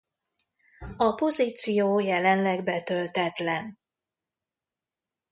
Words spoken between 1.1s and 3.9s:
pozíció jelenleg betöltetlen.